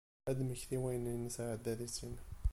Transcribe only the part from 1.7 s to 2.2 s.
d issin.